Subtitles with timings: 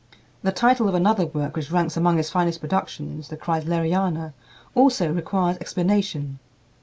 [0.41, 4.33] The title of another work which ranks among his finest productions, the "Kreisleriana,"
[4.73, 6.39] also requires explanation.